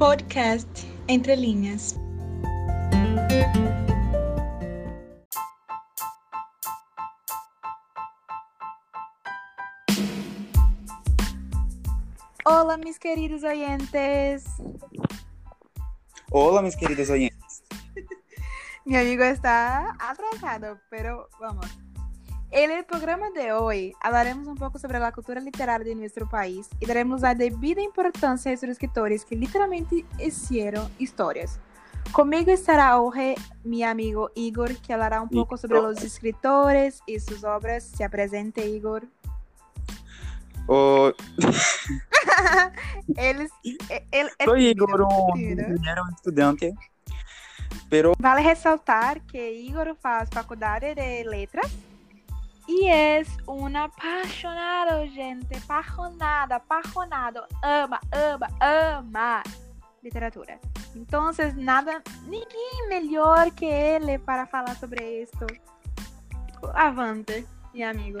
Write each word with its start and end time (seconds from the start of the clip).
Podcast 0.00 0.86
Entre 1.08 1.36
Linhas. 1.36 2.00
Olá, 12.46 12.78
meus 12.78 12.98
queridos 12.98 13.44
oyentes. 13.44 14.44
Olá, 16.30 16.62
mis 16.62 16.76
queridos 16.76 17.10
oyentes. 17.10 17.62
Mi 18.86 18.96
amigo 18.96 19.22
está 19.22 19.98
atrasado, 20.00 20.80
pero 20.88 21.28
vamos. 21.38 21.66
En 22.52 22.70
el 22.72 22.84
programa 22.84 23.30
de 23.30 23.52
hoy 23.52 23.94
hablaremos 24.00 24.48
un 24.48 24.56
poco 24.56 24.78
sobre 24.78 24.98
la 24.98 25.12
cultura 25.12 25.40
literaria 25.40 25.86
de 25.86 25.94
nuestro 25.94 26.28
país 26.28 26.68
y 26.80 26.86
daremos 26.86 27.20
la 27.20 27.34
debida 27.34 27.80
importancia 27.80 28.50
a 28.50 28.54
estos 28.54 28.70
escritores 28.70 29.24
que 29.24 29.36
literalmente 29.36 30.04
hicieron 30.18 30.90
historias. 30.98 31.60
Conmigo 32.10 32.50
estará 32.50 32.98
hoy 33.00 33.36
mi 33.62 33.84
amigo 33.84 34.32
Igor, 34.34 34.76
que 34.78 34.92
hablará 34.92 35.20
un 35.20 35.28
poco 35.28 35.56
sobre 35.56 35.80
los 35.80 36.02
escritores 36.02 37.02
y 37.06 37.20
sus 37.20 37.44
obras. 37.44 37.84
Se 37.84 38.08
presente, 38.10 38.66
Igor. 38.66 39.04
Oh, 40.66 41.12
Él, 43.16 43.42
es- 43.42 43.52
él 44.10 44.28
es 44.38 44.44
soy 44.44 44.74
tímido, 44.74 44.86
Igor, 44.86 45.06
ingeniero 45.36 46.02
estudiante, 46.16 46.74
pero 47.88 48.12
Vale 48.18 48.42
ressaltar 48.42 49.20
que 49.22 49.52
Igor 49.52 49.96
faz 50.00 50.28
faculdade 50.30 50.94
de 50.96 51.24
letras 51.24 51.66
e 52.68 52.88
é 52.88 53.22
um 53.48 53.66
apaixonado, 53.76 55.06
gente. 55.08 55.56
Apaixonado, 55.56 56.52
apaixonado. 56.52 57.44
Ama, 57.62 58.00
ama, 58.12 58.48
ama 58.60 59.42
literatura. 60.02 60.58
Então, 60.94 61.30
nada, 61.56 62.02
ninguém 62.24 62.88
melhor 62.88 63.50
que 63.50 63.64
ele 63.64 64.18
para 64.18 64.46
falar 64.46 64.74
sobre 64.76 65.22
isso. 65.22 65.46
Avante, 66.74 67.46
meu 67.72 67.88
amigo. 67.88 68.18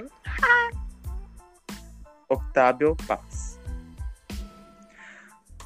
Octavio 2.28 2.96
Paz. 3.06 3.58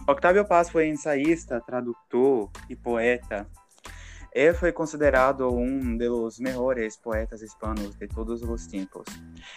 Octavio 0.07 0.45
Paz 0.45 0.71
foi 0.71 0.89
ensaísta, 0.89 1.61
tradutor 1.61 2.51
e 2.69 2.77
poeta. 2.77 3.47
Ele 4.35 4.53
foi 4.53 4.73
considerado 4.73 5.49
um 5.49 5.97
dos 5.97 6.41
melhores 6.41 6.97
poetas 6.97 7.41
hispanos 7.41 7.95
de 7.95 8.09
todos 8.09 8.43
os 8.43 8.67
tempos. 8.67 9.05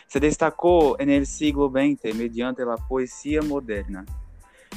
Se 0.07 0.19
destacou 0.19 0.95
no 1.03 1.25
siglo 1.25 1.67
XX 1.67 2.15
mediante 2.15 2.61
a 2.61 2.77
poesia 2.77 3.41
moderna. 3.41 4.05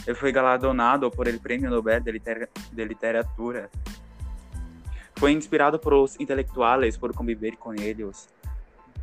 Ele 0.06 0.16
foi 0.16 0.32
galardonado 0.32 1.10
por 1.10 1.28
el 1.28 1.38
Prêmio 1.38 1.68
Nobel 1.68 2.00
de, 2.00 2.12
Liter- 2.12 2.48
de 2.72 2.84
Literatura. 2.86 3.70
Foi 5.16 5.32
inspirado 5.32 5.78
por 5.78 5.92
os 5.92 6.18
intelectuais 6.18 6.96
por 6.96 7.12
conviver 7.12 7.58
com 7.58 7.74
eles. 7.74 8.26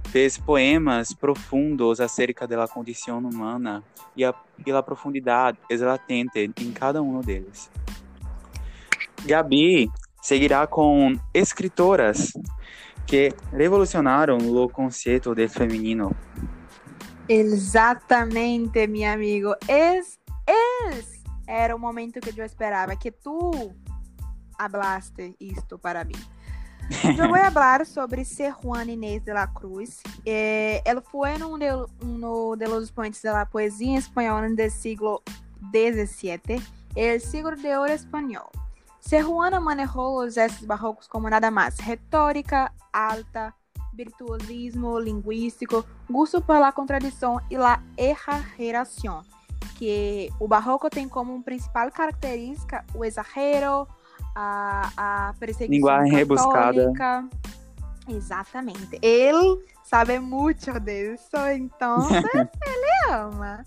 Fez 0.06 0.36
poemas 0.36 1.14
profundos 1.14 2.02
acerca 2.02 2.48
da 2.48 2.68
condição 2.68 3.20
humana 3.20 3.84
e 4.16 4.26
a, 4.26 4.34
e 4.66 4.72
a 4.72 4.82
profundidade 4.82 5.60
latente 5.70 6.52
em 6.60 6.72
cada 6.72 7.04
um 7.04 7.22
deles. 7.22 7.70
Gabi 9.26 9.92
seguirá 10.28 10.68
com 10.68 11.18
escritoras 11.34 12.34
que 13.06 13.34
revolucionaram 13.54 14.38
o 14.38 14.68
conceito 14.68 15.34
de 15.34 15.48
feminino. 15.48 16.14
Exatamente, 17.30 18.86
meu 18.88 19.10
amigo. 19.10 19.56
Esse, 19.70 20.18
esse 20.46 21.24
era 21.48 21.74
o 21.74 21.80
momento 21.80 22.20
que 22.20 22.38
eu 22.38 22.44
esperava, 22.44 22.94
que 22.98 23.10
tu 23.10 23.74
hablaste 24.60 25.34
isto 25.40 25.80
para 25.80 26.04
mim. 26.04 26.20
Eu 27.18 27.30
vou 27.30 27.38
falar 27.54 27.86
sobre 27.86 28.26
Ser 28.26 28.54
Juana 28.62 28.92
Inês 28.92 29.24
de 29.24 29.32
la 29.32 29.48
Cruz. 29.48 30.02
Eh, 30.26 30.82
ela 30.84 31.02
foi 31.02 31.42
um 31.42 31.58
de, 31.58 31.72
um 32.04 32.58
de 32.58 32.66
los 32.66 32.84
expoentes 32.84 33.22
da 33.22 33.46
poesia 33.46 33.98
espanhola 33.98 34.50
do 34.50 34.70
século 34.70 35.24
XVII, 35.74 36.62
el 36.98 37.22
siglo 37.22 37.56
de 37.56 37.78
ouro 37.78 37.94
espanhol. 37.94 38.57
Ser 39.08 39.24
Juana 39.24 39.58
manejou 39.62 40.20
os 40.22 40.34
gestos 40.34 40.66
barrocos 40.66 41.08
como 41.08 41.30
nada 41.30 41.50
mais 41.50 41.80
retórica 41.80 42.70
alta, 42.92 43.54
virtuosismo 43.94 45.00
linguístico, 45.00 45.86
gusto 46.10 46.42
por 46.42 46.60
la 46.60 46.74
contradição 46.74 47.40
e 47.50 47.58
la 47.58 47.82
exageração, 47.98 49.24
que 49.78 50.30
o 50.42 50.46
barroco 50.46 50.90
tem 50.90 51.08
como 51.08 51.42
principal 51.42 51.90
característica 51.90 52.84
o 52.94 53.06
exagero, 53.06 53.88
a, 54.36 54.92
a 54.98 55.34
perseguição 55.40 55.74
Linguagem 55.74 56.12
rebuscada. 56.12 56.94
Exatamente. 58.10 59.00
Ele 59.02 59.64
sabe 59.86 60.20
muito 60.20 60.78
disso, 60.82 61.38
então 61.56 62.10
ele 62.12 63.10
ama. 63.10 63.64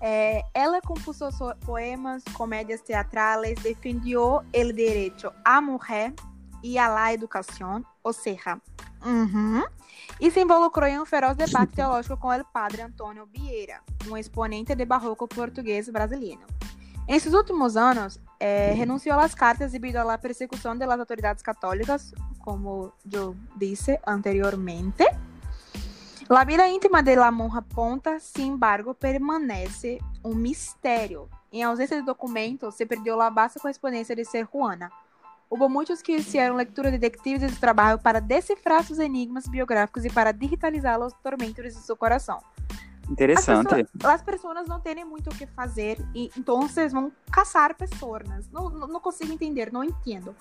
Eh, 0.00 0.42
ela 0.52 0.80
compôs 0.80 1.16
so- 1.16 1.56
poemas, 1.64 2.22
comédias 2.34 2.82
teatrales, 2.82 3.62
defendió 3.62 4.44
el 4.52 4.74
derecho 4.74 5.32
a 5.44 5.60
mujer 5.60 6.12
y 6.62 6.78
a 6.78 6.88
la 6.88 7.12
educación, 7.12 7.84
ou 8.02 8.12
seja, 8.12 8.60
uhum, 9.04 9.64
e 10.20 10.30
se 10.30 10.40
involucrou 10.40 10.88
em 10.88 10.98
um 10.98 11.06
feroz 11.06 11.36
debate 11.36 11.72
teológico 11.76 12.16
com 12.16 12.28
o 12.28 12.44
padre 12.44 12.82
Antônio 12.82 13.26
Vieira, 13.26 13.80
um 14.08 14.16
exponente 14.16 14.74
de 14.74 14.84
barroco 14.84 15.26
português 15.26 15.88
brasileiro. 15.88 16.46
Em 17.08 17.18
seus 17.20 17.34
últimos 17.34 17.76
anos, 17.76 18.20
eh, 18.40 18.72
renunciou 18.74 19.18
às 19.18 19.34
cartas 19.34 19.72
devido 19.72 19.96
à 19.96 20.18
persecução 20.18 20.76
das 20.76 20.90
autoridades 20.90 21.42
católicas, 21.42 22.12
como 22.40 22.92
eu 23.10 23.36
disse 23.56 23.98
anteriormente. 24.06 25.04
La 26.28 26.44
vida 26.44 26.68
íntima 26.68 27.04
de 27.04 27.14
la 27.14 27.30
monja 27.30 27.62
Ponta, 27.62 28.18
sin 28.18 28.54
embargo, 28.54 28.94
permanece 28.94 30.00
um 30.24 30.34
mistério. 30.34 31.28
Em 31.52 31.62
ausência 31.62 31.96
de 31.96 32.02
documentos, 32.02 32.74
se 32.74 32.84
perdeu 32.84 33.22
a 33.22 33.30
vasta 33.30 33.60
correspondência 33.60 34.16
de 34.16 34.24
Ser 34.24 34.44
Juana. 34.44 34.90
Houve 35.48 35.68
muitos 35.68 36.02
que 36.02 36.20
fizeram 36.20 36.56
leitura 36.56 36.90
de 36.90 36.98
detectives 36.98 37.42
de 37.42 37.50
seu 37.50 37.60
trabalho 37.60 38.00
para 38.00 38.20
decifrar 38.20 38.82
seus 38.82 38.98
enigmas 38.98 39.46
biográficos 39.46 40.04
e 40.04 40.10
para 40.10 40.32
digitalizar 40.32 41.00
os 41.00 41.12
tormentos 41.22 41.62
de 41.62 41.70
seu 41.74 41.96
coração. 41.96 42.40
As 43.06 43.12
Interessante. 43.12 43.68
pessoas, 43.68 44.04
as 44.04 44.22
pessoas 44.22 44.66
não 44.66 44.80
têm 44.80 45.04
muito 45.04 45.30
o 45.30 45.34
que 45.34 45.46
fazer 45.46 45.96
e 46.12 46.28
então 46.36 46.62
vocês 46.62 46.92
vão 46.92 47.12
caçar 47.30 47.76
pessoas. 47.76 48.48
Não, 48.50 48.68
não, 48.68 49.00
consigo 49.00 49.32
entender, 49.32 49.72
não 49.72 49.84
entendo. 49.84 50.34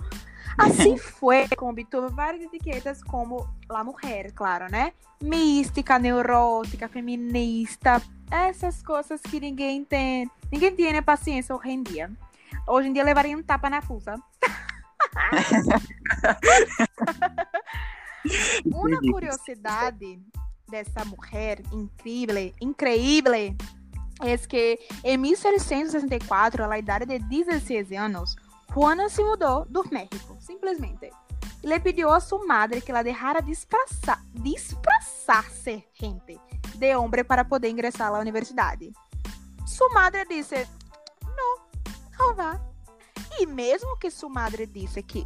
Assim 0.58 0.98
foi 1.20 1.46
obtuvo 1.62 2.10
várias 2.10 2.42
etiquetas 2.44 3.04
como 3.04 3.48
la 3.70 3.84
mulher, 3.84 4.32
claro, 4.32 4.66
né? 4.72 4.94
Mística, 5.22 6.00
neurótica, 6.00 6.88
feminista, 6.88 8.02
essas 8.32 8.82
coisas 8.82 9.22
que 9.22 9.40
ninguém 9.40 9.86
tem, 9.86 10.28
ninguém 10.52 10.76
tem 10.76 11.04
paciência 11.04 11.56
hoje 11.56 11.70
em 11.70 11.84
dia. 11.84 12.12
Hoje 12.68 12.90
em 12.90 12.94
dia 12.94 13.04
levaria 13.04 13.38
um 13.38 13.44
tapa 13.44 13.70
na 13.70 13.82
fuça. 13.82 14.16
Uma 18.66 19.00
curiosidade 19.00 20.20
dessa 20.68 21.06
mulher 21.06 21.62
incrível, 21.72 22.54
incrível, 22.62 23.34
é 23.34 24.38
que 24.48 24.80
em 25.04 25.18
1764, 25.18 26.64
à 26.64 26.80
idade 26.80 27.06
de 27.06 27.20
16 27.20 27.92
anos, 27.92 28.36
Juana 28.74 29.10
se 29.10 29.24
mudou 29.24 29.66
do 29.66 29.84
México, 29.92 30.38
simplesmente. 30.40 31.12
Le 31.64 31.80
pediu 31.80 32.12
a 32.12 32.20
sua 32.20 32.46
madre 32.46 32.82
que 32.82 32.92
la 32.92 33.04
dejara 33.04 33.42
disfrazar, 33.42 34.22
disfrazar-se, 34.34 35.88
gente, 35.94 36.40
de 36.76 36.96
homem 36.96 37.24
para 37.24 37.44
poder 37.44 37.70
ingressar 37.70 38.14
à 38.14 38.20
universidade. 38.20 38.94
Sua 39.66 39.90
madre 39.90 40.26
disse: 40.26 40.68
Não, 41.24 41.58
não 42.20 42.36
vá. 42.36 42.60
E 43.40 43.46
mesmo 43.46 43.98
que 43.98 44.12
sua 44.12 44.30
madre 44.30 44.68
disse 44.68 45.02
que 45.02 45.26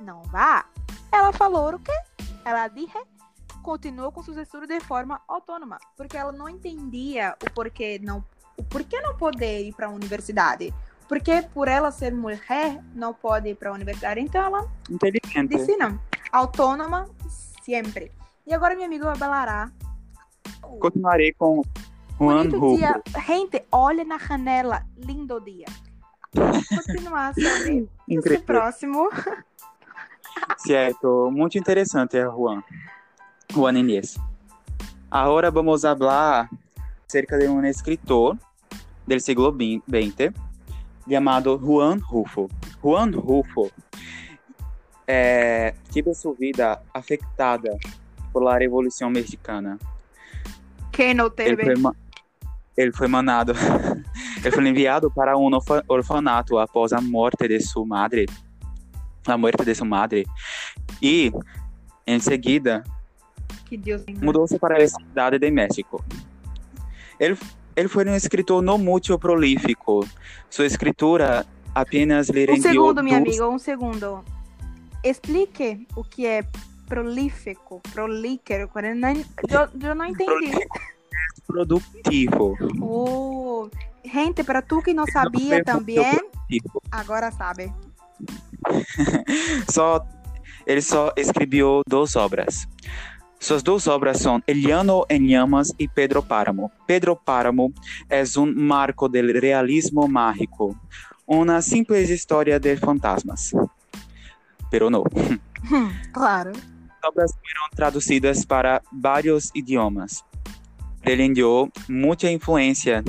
não 0.00 0.22
vá, 0.24 0.66
ela 1.12 1.32
falou 1.32 1.74
o 1.74 1.78
quê? 1.78 1.92
Ela 2.44 2.68
disse 2.68 2.98
continuou 3.66 4.12
com 4.12 4.22
seus 4.22 4.36
estudos 4.36 4.68
de 4.68 4.78
forma 4.78 5.20
autônoma, 5.26 5.76
porque 5.96 6.16
ela 6.16 6.30
não 6.30 6.48
entendia 6.48 7.34
o 7.44 7.50
porquê 7.50 7.98
não, 8.00 8.24
o 8.56 8.62
porquê 8.62 9.00
não 9.00 9.16
poder 9.16 9.66
ir 9.66 9.74
para 9.74 9.88
a 9.88 9.90
universidade. 9.90 10.72
Porque 11.08 11.42
por 11.52 11.66
ela 11.66 11.90
ser 11.90 12.12
mulher, 12.14 12.80
não 12.94 13.12
pode 13.12 13.48
ir 13.48 13.56
para 13.56 13.70
a 13.70 13.72
universidade. 13.72 14.20
Então 14.20 14.40
ela 14.40 14.70
Inteligente. 14.88 15.48
disse 15.48 15.76
não. 15.76 15.98
Autônoma 16.30 17.08
sempre. 17.62 18.12
E 18.46 18.54
agora 18.54 18.76
meu 18.76 18.84
amigo 18.84 19.04
falará. 19.16 19.72
o 20.62 20.78
Continuarei 20.78 21.32
com 21.32 21.62
Juan 22.20 22.48
bonito 22.48 22.76
dia. 22.76 23.02
Gente, 23.26 23.64
olha 23.72 24.04
na 24.04 24.18
janela. 24.18 24.86
Lindo 24.96 25.40
dia. 25.40 25.66
Continuar 26.86 27.34
sobre 28.14 28.38
próximo. 28.46 29.10
Cierto, 30.58 31.30
muito 31.32 31.58
interessante, 31.58 32.20
Juan. 32.20 32.62
Juan 33.52 33.78
Inés. 33.78 34.16
Agora 35.10 35.50
vamos 35.50 35.82
falar 35.82 36.50
acerca 37.08 37.38
de 37.38 37.48
um 37.48 37.64
escritor 37.64 38.36
del 39.06 39.20
siglo 39.20 39.54
XX 39.54 40.32
chamado 41.08 41.58
Juan 41.58 41.98
Rufo. 41.98 42.48
Juan 42.82 43.10
Rufo 43.12 43.70
é, 45.06 45.74
teve 45.92 46.12
sua 46.14 46.34
vida 46.34 46.80
afetada 46.92 47.76
pela 48.32 48.58
Revolução 48.58 49.08
Mexicana. 49.10 49.78
Quem 50.92 51.14
não 51.14 51.26
Ele 51.26 51.56
teve? 51.56 51.64
foi, 51.64 51.76
ma- 51.76 51.94
ele 52.76 52.92
foi 52.92 53.06
mandado, 53.08 53.52
ele 54.44 54.50
foi 54.50 54.68
enviado 54.68 55.10
para 55.10 55.36
um 55.38 55.44
orfa- 55.54 55.84
orfanato 55.88 56.58
após 56.58 56.92
a 56.92 57.00
morte 57.00 57.46
de 57.46 57.60
sua 57.60 57.86
madre, 57.86 58.26
a 59.26 59.38
morte 59.38 59.64
de 59.64 59.74
sua 59.74 59.86
madre, 59.86 60.26
e 61.00 61.30
em 62.06 62.18
seguida 62.18 62.82
Que 63.68 63.76
Deus 63.76 64.02
mudou-se 64.22 64.58
para 64.58 64.82
a 64.82 64.86
cidade 64.88 65.38
de 65.38 65.50
México. 65.50 66.02
Ele, 67.18 67.36
ele 67.74 67.88
foi 67.88 68.04
um 68.08 68.14
escritor 68.14 68.62
não 68.62 68.78
muito 68.78 69.18
prolífico. 69.18 70.06
Sua 70.48 70.66
escritura 70.66 71.44
apenas 71.74 72.28
lhe 72.28 72.44
Um 72.44 72.54
rendeu 72.54 72.72
segundo, 72.72 73.02
minha 73.02 73.18
duas- 73.20 73.28
amiga, 73.28 73.48
um 73.48 73.58
segundo. 73.58 74.24
Explique 75.02 75.86
o 75.96 76.02
que 76.04 76.26
é 76.26 76.44
prolífico, 76.88 77.80
prolíquero. 77.92 78.70
eu 78.74 78.94
não- 78.94 79.10
Eu, 79.88 79.94
não 79.94 80.04
entendi. 80.04 80.52
produtivo. 81.46 82.56
Oh, 82.80 83.68
gente, 84.04 84.42
para 84.44 84.62
tu 84.62 84.80
que 84.82 84.92
não 84.94 85.06
sabia 85.06 85.56
foi 85.56 85.64
também, 85.64 86.04
agora 86.90 87.30
sabe. 87.30 87.72
só 89.70 90.04
ele 90.66 90.80
só 90.82 91.12
escreveu 91.16 91.82
duas 91.88 92.16
obras. 92.16 92.66
Suas 93.38 93.62
duas 93.62 93.86
obras 93.86 94.18
são 94.18 94.42
Eliano 94.46 95.04
em 95.08 95.26
Llamas 95.26 95.72
e 95.78 95.86
Pedro 95.86 96.22
Páramo. 96.22 96.70
Pedro 96.86 97.14
Páramo 97.14 97.72
é 98.08 98.22
um 98.38 98.52
marco 98.54 99.08
do 99.08 99.18
realismo 99.38 100.08
mágico, 100.08 100.76
uma 101.26 101.60
simples 101.60 102.10
história 102.10 102.58
de 102.58 102.76
fantasmas. 102.76 103.52
Pero 104.70 104.90
não. 104.90 105.04
Hum, 105.70 105.90
claro. 106.12 106.50
As 106.50 107.08
obras 107.08 107.32
foram 107.32 107.70
traduzidas 107.74 108.44
para 108.44 108.82
vários 108.92 109.50
idiomas. 109.54 110.24
Ele 111.04 111.32
deu 111.32 111.70
muita 111.88 112.30
influência 112.30 113.04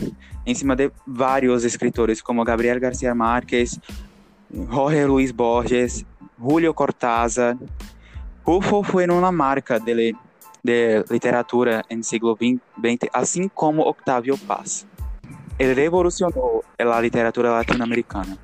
em 0.45 0.53
cima 0.53 0.75
de 0.75 0.91
vários 1.05 1.63
escritores, 1.65 2.21
como 2.21 2.43
Gabriel 2.43 2.79
García 2.79 3.15
Márquez, 3.15 3.79
Jorge 4.53 5.05
Luis 5.05 5.31
Borges, 5.31 6.05
Julio 6.39 6.73
Cortázar. 6.73 7.57
Rufo 8.47 8.81
foi 8.81 9.05
uma 9.09 9.29
marca 9.29 9.77
de, 9.77 10.15
de 10.63 11.03
literatura 11.11 11.83
em 11.89 12.01
século 12.01 12.33
XX, 12.37 13.09
assim 13.11 13.49
como 13.49 13.81
Octavio 13.81 14.37
Paz. 14.37 14.87
Ele 15.59 15.73
revolucionou 15.73 16.63
a 16.79 17.01
literatura 17.01 17.51
latino-americana. 17.51 18.37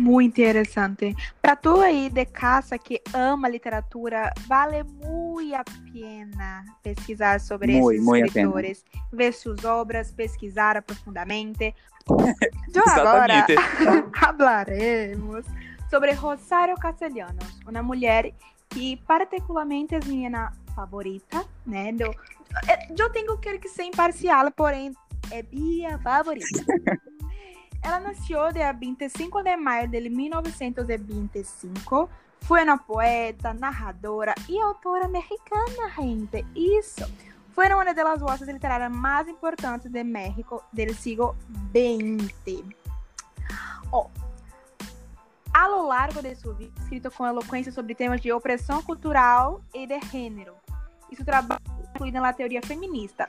Muito 0.00 0.40
interessante. 0.40 1.14
Para 1.40 1.54
tu 1.54 1.80
aí 1.80 2.10
de 2.10 2.26
casa 2.26 2.76
que 2.78 3.00
ama 3.14 3.48
literatura, 3.48 4.32
vale 4.48 4.82
muito 4.82 5.54
a 5.54 5.62
pena 5.92 6.64
pesquisar 6.82 7.40
sobre 7.40 7.78
Muy, 7.78 7.94
esses 7.94 8.04
muy 8.04 8.22
escritores, 8.22 8.84
ver 9.12 9.32
suas 9.32 9.64
obras, 9.64 10.10
pesquisar 10.10 10.82
profundamente. 10.82 11.76
Eu 12.74 12.82
agora 12.88 13.46
hablaremos 14.20 15.46
sobre 15.88 16.12
Rosário 16.12 16.74
Castellanos, 16.76 17.60
uma 17.66 17.82
mulher 17.84 18.34
que 18.68 18.96
particularmente 19.06 19.94
é 19.94 20.00
minha 20.04 20.52
favorita, 20.74 21.46
né? 21.66 21.94
Eu, 21.98 22.14
eu 22.96 23.10
tenho 23.10 23.36
que 23.38 23.68
ser 23.68 23.84
imparcial, 23.84 24.50
porém 24.52 24.94
é 25.30 25.44
minha 25.52 25.98
favorita. 25.98 26.64
Ela 27.82 28.00
nasceu 28.00 28.50
dia 28.52 28.72
25 28.72 29.42
de 29.42 29.56
maio 29.56 29.88
de 29.88 30.08
1925. 30.08 32.08
Foi 32.40 32.62
uma 32.64 32.78
poeta, 32.78 33.52
narradora 33.54 34.34
e 34.48 34.60
autora 34.60 35.08
mexicana, 35.08 35.90
gente. 35.96 36.46
Isso. 36.54 37.04
Foi 37.52 37.66
uma 37.72 37.92
das 37.92 38.20
vozes 38.20 38.46
literárias 38.48 38.92
mais 38.92 39.26
importantes 39.28 39.90
de 39.90 40.04
México 40.04 40.62
do 40.72 40.94
século 40.94 41.34
XX. 41.74 42.62
Ó, 43.92 44.06
a 45.52 45.68
lo 45.68 45.86
largo 45.86 46.22
de 46.22 46.34
sua 46.36 46.54
vida, 46.54 46.72
escrito 46.80 47.10
com 47.10 47.26
eloquência 47.26 47.72
sobre 47.72 47.94
temas 47.94 48.20
de 48.20 48.32
opressão 48.32 48.82
cultural 48.82 49.62
e 49.74 49.86
de 49.86 50.00
gênero. 50.00 50.54
E 51.10 51.16
seu 51.16 51.24
trabalho 51.24 51.60
incluído 51.94 52.20
na 52.20 52.32
teoria 52.32 52.60
feminista 52.62 53.26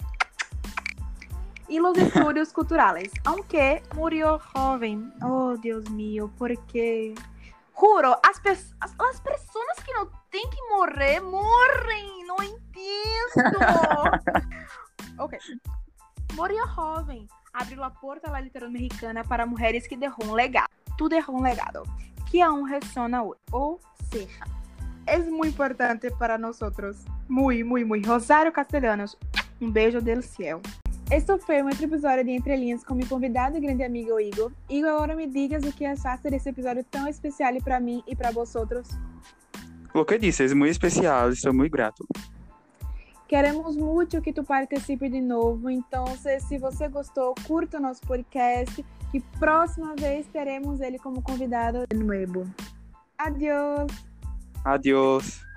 y 1.69 1.79
los 1.79 1.97
estudios 1.97 2.51
culturales, 2.51 3.11
aunque 3.23 3.81
murió 3.95 4.39
joven. 4.39 5.13
Oh, 5.21 5.55
Dios 5.57 5.89
mío, 5.91 6.29
¿por 6.37 6.57
qué? 6.65 7.13
Juro, 7.73 8.19
as, 8.29 8.39
pe 8.41 8.49
as, 8.49 8.75
as 8.81 9.21
pessoas 9.21 9.79
que 9.85 9.93
não 9.93 10.09
têm 10.29 10.49
que 10.49 10.61
morrer, 10.69 11.21
morrem, 11.21 12.25
não 12.27 12.35
entendo. 12.43 13.57
ok. 15.17 15.39
Murió 16.33 16.67
jovem, 16.67 17.25
abriu 17.53 17.83
a 17.83 17.89
porta 17.89 18.29
à 18.35 18.41
literatura 18.41 18.69
mexicana 18.69 19.23
para 19.23 19.45
mulheres 19.45 19.87
que 19.87 19.95
deixou 19.95 20.25
um 20.25 20.33
legado. 20.33 20.69
Tu 20.99 21.07
deixou 21.07 21.33
um 21.33 21.41
legado, 21.41 21.83
que 22.29 22.41
aún 22.41 22.63
ressona 22.63 23.23
hoje. 23.23 23.39
Ou 23.53 23.79
seja, 24.11 24.43
é 25.07 25.17
muito 25.17 25.53
importante 25.53 26.11
para 26.11 26.37
nós. 26.37 26.59
Muito, 27.29 27.65
muito, 27.65 27.87
muito. 27.87 28.05
Rosário 28.05 28.51
Castellanos, 28.51 29.17
um 29.61 29.71
beijo 29.71 30.01
del 30.01 30.21
cielo. 30.21 30.61
Este 31.09 31.37
foi 31.37 31.63
um 31.63 31.67
outro 31.67 31.85
episódio 31.85 32.25
de 32.25 32.31
Entre 32.31 32.53
Linhas 32.57 32.83
com 32.83 32.95
meu 32.95 33.07
convidado 33.07 33.55
e 33.55 33.61
grande 33.61 33.81
amigo 33.81 34.19
Igor. 34.19 34.51
Igor, 34.69 34.89
agora 34.89 35.15
me 35.15 35.25
digas 35.25 35.63
o 35.63 35.71
que 35.71 35.85
achaste 35.85 36.29
desse 36.29 36.49
episódio 36.49 36.83
tão 36.91 37.07
especial 37.07 37.53
para 37.63 37.79
mim 37.79 38.03
e 38.05 38.13
para 38.13 38.31
vocês. 38.31 38.89
O 39.93 40.03
que 40.03 40.17
disse, 40.17 40.43
é 40.43 40.53
muito 40.53 40.71
especial, 40.71 41.29
estou 41.29 41.53
muito 41.53 41.71
grato. 41.71 42.05
Queremos 43.25 43.77
muito 43.77 44.21
que 44.21 44.33
tu 44.33 44.43
participe 44.43 45.07
de 45.07 45.21
novo, 45.21 45.69
então 45.69 46.03
se 46.17 46.57
você 46.57 46.89
gostou, 46.89 47.33
curta 47.47 47.77
o 47.77 47.79
nosso 47.79 48.01
podcast, 48.01 48.83
que 49.11 49.19
próxima 49.39 49.95
vez 49.95 50.27
teremos 50.27 50.79
ele 50.81 50.99
como 50.99 51.21
convidado 51.21 51.85
de 51.89 51.97
novo. 51.97 52.45
Adiós! 53.17 53.87
Adiós. 54.63 55.48